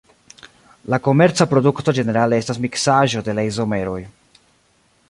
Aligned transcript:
La 0.93 0.99
komerca 1.07 1.47
produkto 1.51 1.95
ĝenerale 1.99 2.41
estas 2.45 2.61
miksaĵo 2.65 3.25
de 3.29 3.39
la 3.41 3.47
izomeroj. 3.53 4.01